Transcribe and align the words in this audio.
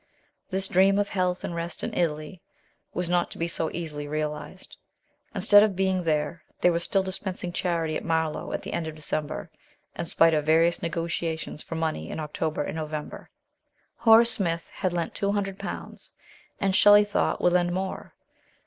This 0.49 0.67
dream 0.67 0.97
of 0.97 1.09
health 1.09 1.43
and 1.43 1.53
rest 1.53 1.83
in 1.83 1.93
Italy 1.93 2.41
was 2.91 3.07
not 3.07 3.29
to 3.29 3.37
be 3.37 3.47
so 3.47 3.69
easily 3.71 4.07
realised. 4.07 4.75
Instead 5.35 5.61
of 5.61 5.75
being 5.75 6.03
there, 6.05 6.41
they 6.59 6.71
were 6.71 6.79
still 6.79 7.03
dispensing 7.03 7.53
charity 7.53 7.95
at 7.97 8.03
Mar 8.03 8.31
low 8.31 8.51
at 8.51 8.63
the 8.63 8.73
end 8.73 8.87
of 8.87 8.95
December, 8.95 9.51
in 9.95 10.07
spite 10.07 10.33
of 10.33 10.43
various 10.47 10.81
negotiations 10.81 11.61
for 11.61 11.75
money 11.75 12.09
in 12.09 12.19
October 12.19 12.63
and 12.63 12.77
November. 12.77 13.29
Horace 13.97 14.31
Smith 14.31 14.67
had 14.73 14.91
lent 14.91 15.13
two 15.13 15.33
hundred 15.33 15.59
pounds, 15.59 16.13
and, 16.59 16.75
Shelley 16.75 17.03
thought, 17.05 17.39
would 17.39 17.53
lend 17.53 17.71
more. 17.71 18.15